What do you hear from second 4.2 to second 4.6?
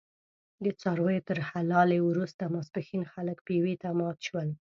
شول.